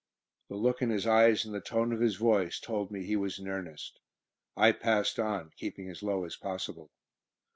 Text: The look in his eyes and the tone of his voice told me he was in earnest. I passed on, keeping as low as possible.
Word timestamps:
The 0.49 0.55
look 0.55 0.81
in 0.81 0.89
his 0.89 1.05
eyes 1.05 1.45
and 1.45 1.53
the 1.53 1.61
tone 1.61 1.93
of 1.93 1.99
his 1.99 2.15
voice 2.15 2.59
told 2.59 2.89
me 2.89 3.05
he 3.05 3.15
was 3.15 3.37
in 3.37 3.47
earnest. 3.47 3.99
I 4.57 4.71
passed 4.71 5.19
on, 5.19 5.51
keeping 5.57 5.87
as 5.91 6.01
low 6.01 6.23
as 6.25 6.35
possible. 6.35 6.89